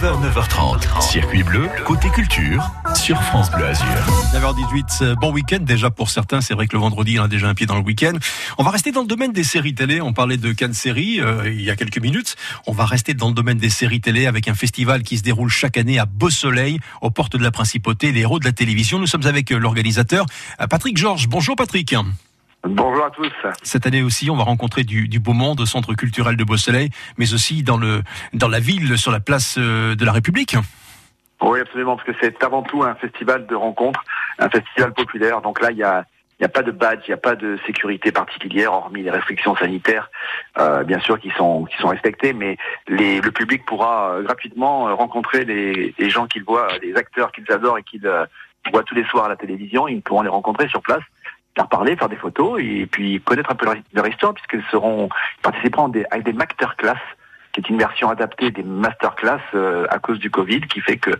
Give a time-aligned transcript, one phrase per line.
[0.00, 1.02] 9h, 9h30.
[1.02, 3.86] Circuit bleu, côté culture, sur France Bleu Azur.
[4.32, 6.40] 9h18, euh, bon week-end déjà pour certains.
[6.40, 8.12] C'est vrai que le vendredi, on a déjà un pied dans le week-end.
[8.58, 10.00] On va rester dans le domaine des séries télé.
[10.00, 12.36] On parlait de Cannes Série euh, il y a quelques minutes.
[12.68, 15.50] On va rester dans le domaine des séries télé avec un festival qui se déroule
[15.50, 19.00] chaque année à Beau Soleil, aux portes de la Principauté, les héros de la télévision.
[19.00, 20.26] Nous sommes avec euh, l'organisateur
[20.70, 21.26] Patrick Georges.
[21.26, 21.96] Bonjour Patrick.
[22.70, 23.32] Bonjour à tous.
[23.62, 26.90] Cette année aussi, on va rencontrer du, du beau monde au centre culturel de Beau-Soleil,
[27.16, 28.02] mais aussi dans, le,
[28.34, 30.54] dans la ville, sur la place euh, de la République.
[31.40, 34.04] Oui, absolument, parce que c'est avant tout un festival de rencontres,
[34.38, 35.40] un festival populaire.
[35.40, 36.04] Donc là, il y a,
[36.38, 39.10] il y a pas de badge, il n'y a pas de sécurité particulière, hormis les
[39.10, 40.10] restrictions sanitaires,
[40.58, 44.94] euh, bien sûr, qui sont qui sont respectées, mais les, le public pourra euh, gratuitement
[44.94, 48.26] rencontrer les, les gens qu'ils voient, les acteurs qu'ils adorent et qu'ils euh,
[48.72, 49.88] voient tous les soirs à la télévision.
[49.88, 51.02] Ils pourront les rencontrer sur place,
[51.56, 55.08] leur parler, faire des photos et puis connaître un peu leur, histoire, puisqu'ils seront
[55.42, 56.98] participeront des, avec des masterclass
[57.52, 61.10] qui est une version adaptée des masterclass euh, à cause du Covid, qui fait que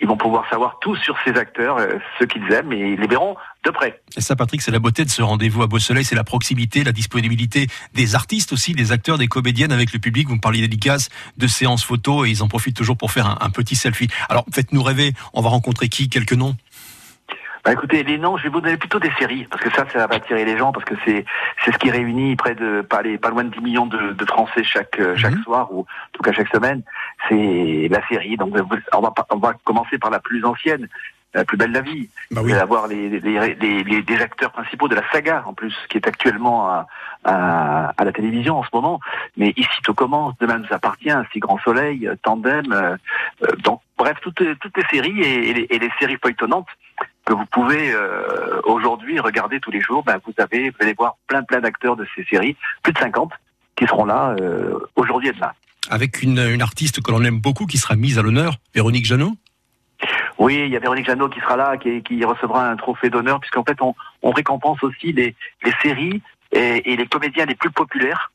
[0.00, 3.06] ils vont pouvoir savoir tout sur ces acteurs, euh, ce qu'ils aiment, et ils les
[3.06, 4.00] verront de près.
[4.16, 6.92] Et ça, Patrick, c'est la beauté de ce rendez-vous à Beau-Soleil, c'est la proximité, la
[6.92, 10.28] disponibilité des artistes aussi, des acteurs, des comédiennes avec le public.
[10.28, 13.38] Vous me parliez dédicaces, de séances photos, et ils en profitent toujours pour faire un,
[13.40, 14.08] un petit selfie.
[14.28, 16.08] Alors, faites-nous rêver, on va rencontrer qui?
[16.08, 16.56] Quelques noms?
[17.66, 20.06] Bah écoutez, les noms, je vais vous donner plutôt des séries, parce que ça, ça
[20.06, 21.24] va attirer les gens, parce que c'est
[21.64, 24.24] c'est ce qui réunit près de pas les pas loin de 10 millions de, de
[24.24, 25.42] Français chaque euh, chaque Mhm.
[25.42, 26.82] soir ou en tout cas chaque semaine.
[27.28, 28.36] C'est la série.
[28.36, 30.86] Donc vous- on va on va commencer par la plus ancienne,
[31.34, 32.08] la plus belle de la vie.
[32.30, 35.74] Bah Vous allez avoir les, les, les, les- acteurs principaux de la saga en plus,
[35.88, 36.86] qui est actuellement à,
[37.24, 39.00] à, à la télévision en ce moment.
[39.36, 42.70] Mais ici tout commence, demain nous appartient, Si Grand Soleil, euh, Tandem.
[42.72, 42.96] euh,
[43.42, 46.68] euh, donc bref, toutes, toutes les séries et, et les, et les séries feuilletonnantes
[47.26, 50.02] que vous pouvez euh, aujourd'hui regarder tous les jours.
[50.04, 53.32] Ben, vous avez, vous allez voir plein plein d'acteurs de ces séries, plus de 50
[53.76, 55.52] qui seront là euh, aujourd'hui et demain.
[55.90, 59.34] Avec une, une artiste que l'on aime beaucoup qui sera mise à l'honneur, Véronique Jeannot.
[60.38, 63.40] Oui, il y a Véronique Jeannot qui sera là, qui, qui recevra un trophée d'honneur,
[63.40, 66.22] puisqu'en fait, on, on récompense aussi les, les séries
[66.52, 68.30] et, et les comédiens les plus populaires.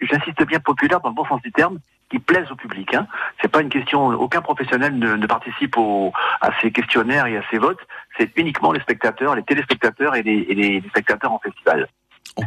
[0.00, 1.78] J'insiste bien populaires dans le bon sens du terme,
[2.10, 2.94] qui plaisent au public.
[2.94, 3.06] Hein.
[3.40, 4.06] C'est pas une question.
[4.06, 7.80] Aucun professionnel ne, ne participe au, à ces questionnaires et à ces votes.
[8.18, 11.86] C'est uniquement les spectateurs, les téléspectateurs et les, et les- les spectateurs en festival.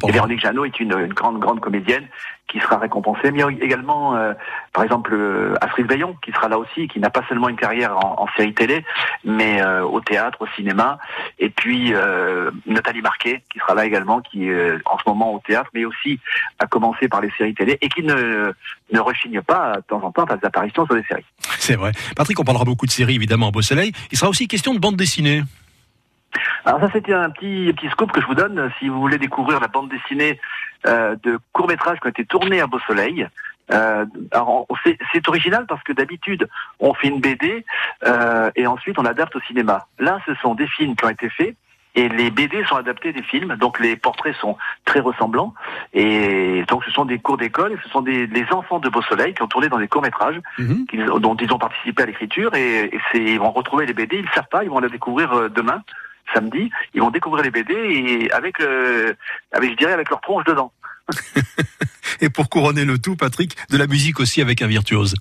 [0.03, 2.07] On Et Véronique Jeannot est une, une grande, grande comédienne
[2.49, 3.31] qui sera récompensée.
[3.31, 4.33] Mais a également, euh,
[4.73, 7.95] par exemple, euh, Astrid Veillon, qui sera là aussi, qui n'a pas seulement une carrière
[7.97, 8.83] en, en série télé,
[9.23, 10.97] mais euh, au théâtre, au cinéma.
[11.37, 15.33] Et puis euh, Nathalie Marquet, qui sera là également, qui est euh, en ce moment
[15.33, 16.19] au théâtre, mais aussi
[16.57, 18.51] à commencer par les séries télé, et qui ne,
[18.91, 21.25] ne rechigne pas de temps en temps à des apparitions sur des séries.
[21.59, 21.91] C'est vrai.
[22.15, 23.91] Patrick, on parlera beaucoup de séries évidemment à Beau-Soleil.
[24.11, 25.43] Il sera aussi question de bande dessinée.
[26.65, 29.59] Alors ça c'était un petit petit scoop que je vous donne si vous voulez découvrir
[29.59, 30.39] la bande dessinée
[30.85, 33.27] de courts métrages qui ont été tournés à Beau Soleil.
[33.71, 34.65] Euh, on-
[35.13, 36.47] c'est original parce que d'habitude
[36.79, 37.63] on fait une BD
[38.07, 39.85] euh, et ensuite on adapte au cinéma.
[39.99, 41.55] Là ce sont des films qui ont été faits
[41.93, 45.53] et les BD sont adaptés des films, donc les portraits sont très ressemblants
[45.93, 49.01] et donc ce sont des cours d'école et ce sont des les enfants de Beau
[49.03, 50.85] Soleil qui ont tourné dans des courts métrages Mhm.
[51.19, 54.47] dont ils ont participé à l'écriture et, et vont retrouver les BD, ils ne savent
[54.49, 55.83] pas, ils vont la découvrir euh, demain,
[56.33, 59.13] samedi, ils vont découvrir les BD et avec, euh,
[59.51, 60.71] avec je dirais avec leur tronche dedans.
[62.21, 65.15] Et pour couronner le tout, Patrick, de la musique aussi avec un virtuose.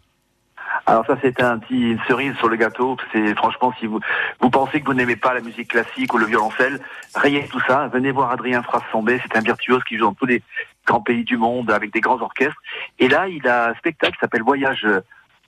[0.87, 2.97] Alors ça c'est un petit une cerise sur le gâteau.
[3.13, 4.01] C'est franchement si vous
[4.41, 6.81] vous pensez que vous n'aimez pas la musique classique ou le violoncelle,
[7.15, 7.89] rayez tout ça.
[7.89, 10.43] Venez voir Adrien Frassambé, c'est un virtuose qui joue dans tous les
[10.87, 12.61] grands pays du monde avec des grands orchestres.
[12.99, 14.87] Et là il a un spectacle qui s'appelle Voyage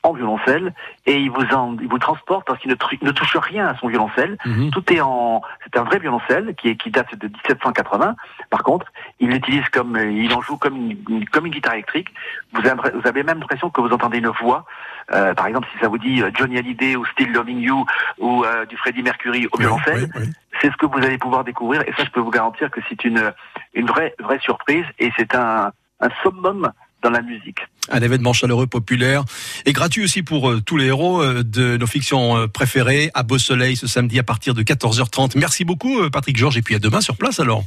[0.02, 0.72] en violoncelle
[1.06, 4.38] et il vous en, il vous transporte parce qu'il ne, touche rien à son violoncelle.
[4.46, 4.70] Mhm.
[4.70, 8.16] Tout est en, c'est un vrai violoncelle qui est, qui date de 1780.
[8.48, 8.86] Par contre,
[9.18, 12.08] il l'utilise comme, euh, il en joue comme une, comme une guitare électrique.
[12.52, 14.64] Vous avez, vous avez même l'impression que vous entendez une voix.
[15.12, 17.84] Euh, par exemple, si ça vous dit euh, Johnny Hallyday ou Still Loving You
[18.18, 20.32] ou euh, du Freddie Mercury au violoncelle, Oui, oui, oui.
[20.60, 21.82] c'est ce que vous allez pouvoir découvrir.
[21.86, 23.32] Et ça, je peux vous garantir que c'est une,
[23.74, 26.72] une vraie, vraie surprise et c'est un, un summum
[27.02, 27.58] dans la musique.
[27.90, 29.24] Un événement chaleureux, populaire
[29.66, 33.22] et gratuit aussi pour euh, tous les héros euh, de nos fictions euh, préférées à
[33.22, 35.36] Beau Soleil ce samedi à partir de 14h30.
[35.38, 37.64] Merci beaucoup, Patrick Georges, et puis à demain sur place alors.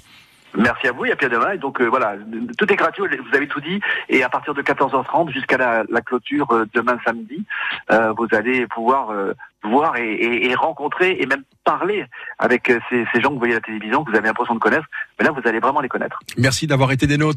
[0.56, 1.54] Merci à vous et à puis à demain.
[1.54, 2.16] Et donc voilà,
[2.60, 3.80] tout est gratuit, vous avez tout dit.
[4.08, 7.44] Et à partir de 14h30 jusqu'à la, la clôture demain samedi,
[7.90, 9.08] vous allez pouvoir
[9.64, 12.06] voir et, et- et rencontrer et même parler
[12.38, 14.60] avec ces, ces gens que vous voyez à la télévision, que vous avez l'impression de
[14.60, 14.86] connaître.
[15.18, 16.20] Mais là, vous allez vraiment les connaître.
[16.38, 17.32] Merci d'avoir été des nôtres.